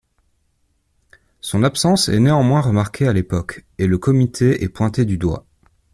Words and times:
Son 1.41 1.61
absence 1.61 2.09
est 2.09 2.19
néanmoins 2.19 2.61
remarquée 2.61 3.07
à 3.07 3.13
l'époque, 3.13 3.65
et 3.77 3.85
le 3.85 3.99
comité 3.99 4.63
est 4.63 4.67
pointé 4.69 5.05
du 5.05 5.19
doigt. 5.19 5.45